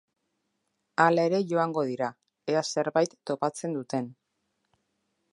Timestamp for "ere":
1.29-1.41